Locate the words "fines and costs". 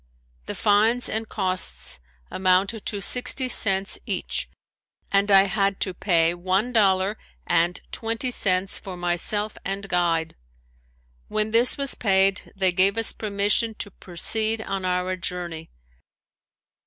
0.55-1.99